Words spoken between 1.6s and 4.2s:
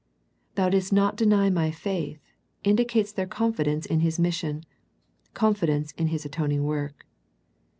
faith," indicates their confidence in His